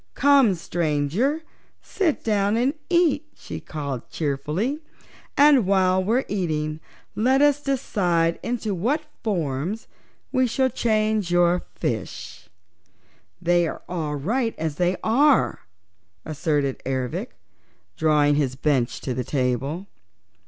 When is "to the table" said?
19.01-19.85